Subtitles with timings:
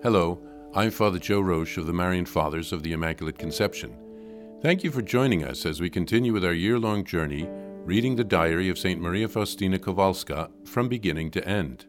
[0.00, 0.38] Hello,
[0.76, 3.98] I'm Father Joe Roesch of the Marian Fathers of the Immaculate Conception.
[4.62, 7.48] Thank you for joining us as we continue with our year long journey
[7.84, 9.00] reading the diary of St.
[9.00, 11.86] Maria Faustina Kowalska from beginning to end.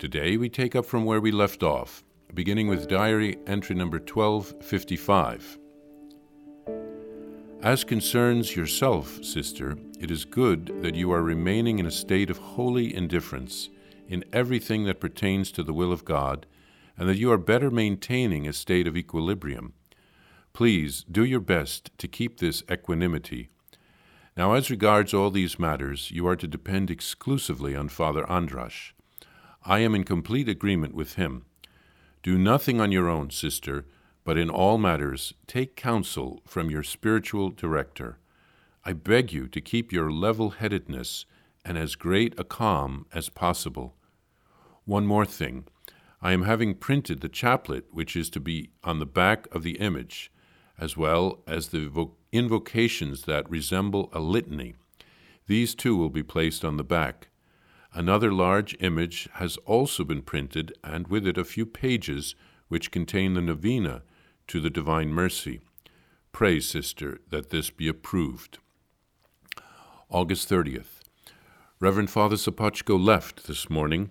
[0.00, 2.02] Today we take up from where we left off,
[2.34, 5.56] beginning with diary entry number 1255.
[7.62, 12.38] As concerns yourself, sister, it is good that you are remaining in a state of
[12.38, 13.68] holy indifference
[14.08, 16.44] in everything that pertains to the will of God,
[17.00, 19.72] and that you are better maintaining a state of equilibrium.
[20.52, 23.48] Please do your best to keep this equanimity.
[24.36, 28.92] Now, as regards all these matters, you are to depend exclusively on Father Andrasz.
[29.64, 31.46] I am in complete agreement with him.
[32.22, 33.86] Do nothing on your own, sister
[34.24, 38.18] but in all matters take counsel from your spiritual director.
[38.84, 41.26] I beg you to keep your level headedness
[41.64, 43.96] and as great a calm as possible.
[44.84, 45.64] One more thing.
[46.22, 49.78] I am having printed the chaplet which is to be on the back of the
[49.78, 50.30] image,
[50.78, 54.74] as well as the invocations that resemble a litany.
[55.46, 57.28] These too will be placed on the back.
[57.92, 62.34] Another large image has also been printed, and with it a few pages
[62.68, 64.02] which contain the novena
[64.46, 65.60] to the Divine Mercy.
[66.32, 68.58] Pray, sister, that this be approved.
[70.08, 71.00] August 30th.
[71.80, 74.10] Reverend Father Sopocko left this morning.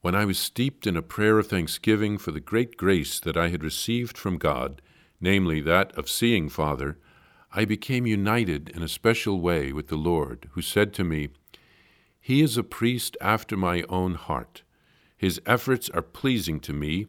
[0.00, 3.48] When I was steeped in a prayer of thanksgiving for the great grace that I
[3.48, 4.80] had received from God,
[5.20, 6.98] namely that of seeing Father,
[7.52, 11.28] I became united in a special way with the Lord, who said to me,
[12.20, 14.62] He is a priest after my own heart.
[15.16, 17.06] His efforts are pleasing to me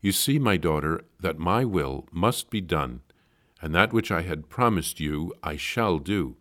[0.00, 3.00] you see, my daughter, that my will must be done,
[3.60, 6.36] and that which I had promised you I shall do.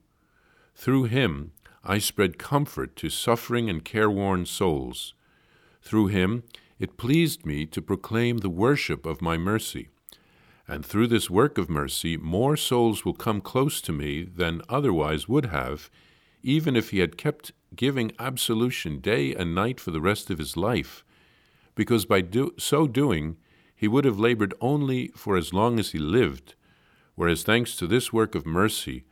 [0.76, 5.16] Through him I spread comfort to suffering and careworn souls.
[5.88, 6.44] Through him
[6.80, 9.88] it pleased me to proclaim the worship of my mercy.
[10.68, 15.30] And through this work of mercy, more souls will come close to me than otherwise
[15.30, 15.90] would have,
[16.44, 20.58] even if he had kept giving absolution day and night for the rest of his
[20.58, 21.06] life,
[21.74, 23.38] because by do- so doing
[23.74, 26.56] he would have labored only for as long as he lived,
[27.16, 29.06] whereas thanks to this work of mercy,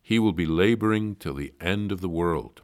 [0.00, 2.62] he will be laboring till the end of the world.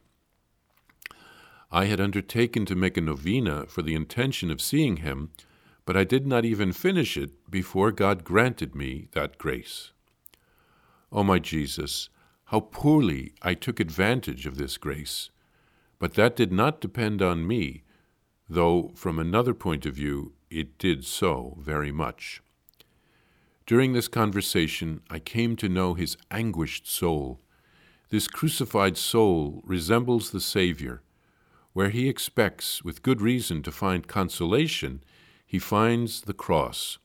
[1.71, 5.31] I had undertaken to make a novena for the intention of seeing him,
[5.85, 9.91] but I did not even finish it before God granted me that grace.
[11.13, 12.09] O oh, my Jesus,
[12.45, 15.29] how poorly I took advantage of this grace!
[15.97, 17.83] But that did not depend on me,
[18.49, 22.41] though from another point of view it did so very much.
[23.65, 27.39] During this conversation, I came to know his anguished soul.
[28.09, 31.01] This crucified soul resembles the Savior.
[31.73, 35.03] Where he expects, with good reason, to find consolation,
[35.45, 36.97] he finds the cross.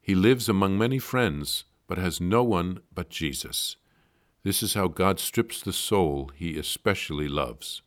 [0.00, 3.76] He lives among many friends, but has no one but Jesus.
[4.44, 7.82] This is how God strips the soul he especially loves.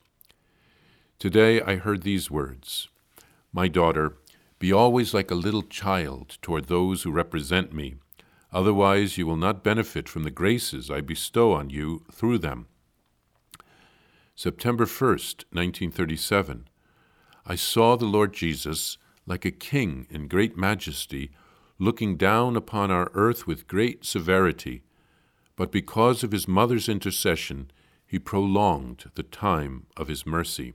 [1.20, 2.90] Today I heard these words
[3.52, 4.18] My daughter,
[4.60, 7.96] be always like a little child toward those who represent me.
[8.54, 12.68] Otherwise, you will not benefit from the graces I bestow on you through them.
[14.38, 16.68] September 1st, 1937.
[17.46, 21.32] I saw the Lord Jesus, like a king in great majesty,
[21.80, 24.84] looking down upon our earth with great severity.
[25.56, 27.72] But because of his mother's intercession,
[28.06, 30.74] he prolonged the time of his mercy.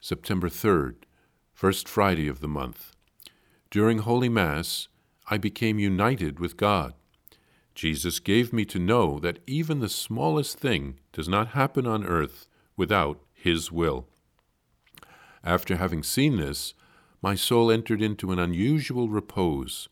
[0.00, 0.96] September 3rd,
[1.54, 2.96] first Friday of the month.
[3.70, 4.88] During Holy Mass,
[5.30, 6.94] I became united with God.
[7.74, 12.46] Jesus gave me to know that even the smallest thing does not happen on earth
[12.76, 14.06] without His will.
[15.42, 16.74] After having seen this,
[17.22, 19.88] my soul entered into an unusual repose.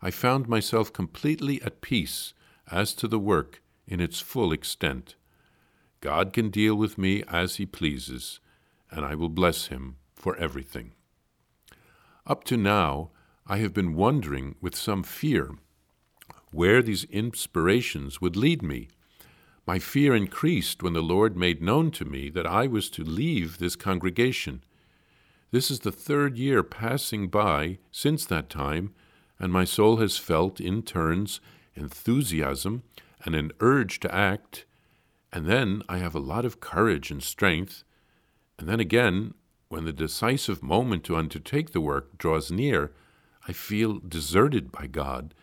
[0.00, 2.34] I found myself completely at peace
[2.70, 5.16] as to the work in its full extent.
[6.00, 8.38] God can deal with me as He pleases,
[8.90, 10.92] and I will bless Him for everything.
[12.26, 13.10] Up to now,
[13.46, 15.52] I have been wondering with some fear
[16.50, 18.88] where these inspirations would lead me.
[19.66, 23.58] My fear increased when the Lord made known to me that I was to leave
[23.58, 24.64] this congregation.
[25.50, 28.94] This is the third year passing by since that time,
[29.38, 31.40] and my soul has felt, in turns,
[31.74, 32.82] enthusiasm
[33.24, 34.64] and an urge to act,
[35.32, 37.84] and then I have a lot of courage and strength,
[38.58, 39.34] and then again
[39.68, 42.92] when the decisive moment to undertake the work draws near,
[43.46, 45.34] I feel deserted by God,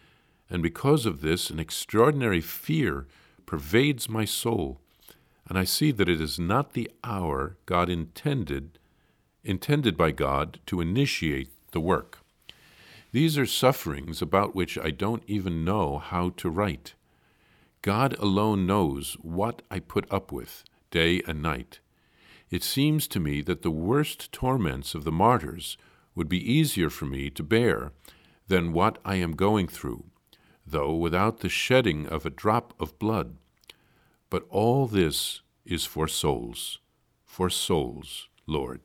[0.49, 3.07] and because of this, an extraordinary fear
[3.45, 4.79] pervades my soul,
[5.47, 8.79] and I see that it is not the hour God intended,
[9.43, 12.19] intended by God to initiate the work.
[13.11, 16.95] These are sufferings about which I don't even know how to write.
[17.81, 21.79] God alone knows what I put up with day and night.
[22.49, 25.77] It seems to me that the worst torments of the martyrs
[26.15, 27.91] would be easier for me to bear
[28.47, 30.05] than what I am going through,
[30.65, 33.37] though without the shedding of a drop of blood.
[34.29, 36.79] But all this is for souls,
[37.23, 38.81] for souls, Lord.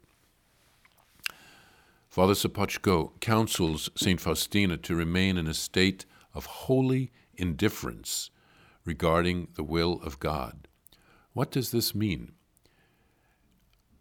[2.09, 4.21] Father Sopocko counsels St.
[4.21, 8.31] Faustina to remain in a state of holy indifference
[8.85, 10.67] regarding the will of God.
[11.33, 12.33] What does this mean?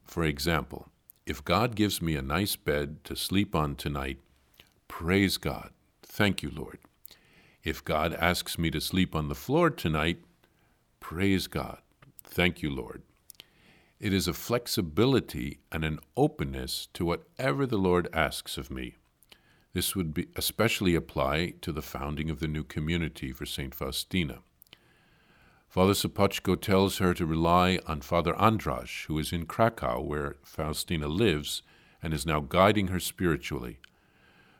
[0.04, 0.88] For example,
[1.28, 4.18] if God gives me a nice bed to sleep on tonight,
[4.88, 5.70] praise God.
[6.02, 6.80] Thank you, Lord.
[7.63, 10.23] If God asks me to sleep on the floor tonight,
[11.00, 11.79] praise God.
[12.23, 13.03] Thank you, Lord.
[14.00, 18.95] It is a flexibility and an openness to whatever the Lord asks of me.
[19.73, 23.75] This would be especially apply to the founding of the new community for St.
[23.75, 24.39] Faustina.
[25.67, 31.07] Father Sopocko tells her to rely on Father Andrasz, who is in Krakow, where Faustina
[31.07, 31.61] lives,
[32.01, 33.79] and is now guiding her spiritually.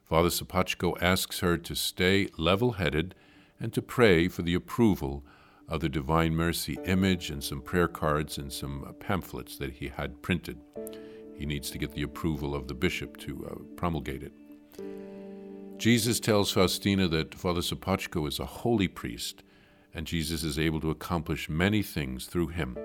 [0.10, 3.14] Father Sopocko asks her to stay level headed
[3.60, 5.24] and to pray for the approval
[5.68, 10.24] of the Divine Mercy image and some prayer cards and some pamphlets that he had
[10.24, 10.58] printed.
[11.38, 14.34] He needs to get the approval of the bishop to uh, promulgate it.
[15.78, 19.44] Jesus tells Faustina that Father Sopocko is a holy priest
[19.94, 22.76] and Jesus is able to accomplish many things through him.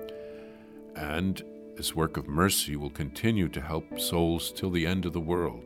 [0.94, 1.42] And
[1.74, 5.64] this work of mercy will continue to help souls till the end of the world.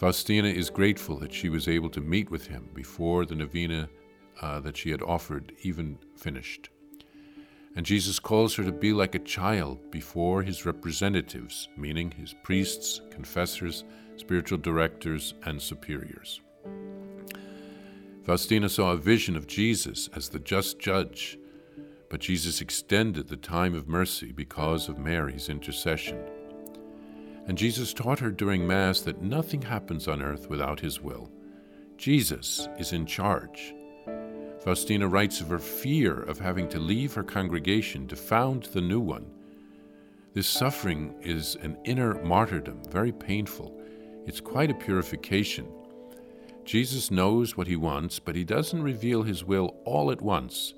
[0.00, 3.86] Faustina is grateful that she was able to meet with him before the novena
[4.40, 6.70] uh, that she had offered even finished.
[7.76, 13.02] And Jesus calls her to be like a child before his representatives, meaning his priests,
[13.10, 13.84] confessors,
[14.16, 16.40] spiritual directors, and superiors.
[18.24, 21.38] Faustina saw a vision of Jesus as the just judge,
[22.08, 26.18] but Jesus extended the time of mercy because of Mary's intercession.
[27.50, 31.32] And Jesus taught her during Mass that nothing happens on earth without his will.
[31.96, 33.74] Jesus is in charge.
[34.60, 39.00] Faustina writes of her fear of having to leave her congregation to found the new
[39.00, 39.26] one.
[40.32, 43.76] This suffering is an inner martyrdom, very painful.
[44.28, 45.66] It's quite a purification
[46.64, 50.74] Jesus knows what he wants, but he doesn't reveal his will all at once.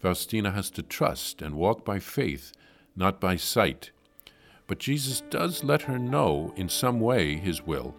[0.00, 2.52] Faustina has to trust and walk by faith,
[2.94, 3.90] not by sight.
[4.66, 7.94] But Jesus does let her know in some way his will.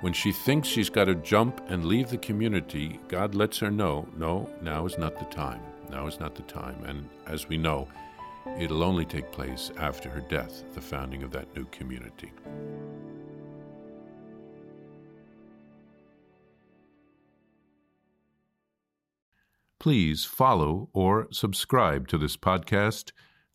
[0.00, 4.08] When she thinks she's got to jump and leave the community, God lets her know
[4.16, 5.60] no, now is not the time.
[5.90, 6.84] Now is not the time.
[6.84, 7.88] And as we know,
[8.58, 12.32] it'll only take place after her death, the founding of that new community.
[19.88, 23.12] please follow or subscribe to this podcast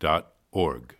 [0.00, 0.96] dot org.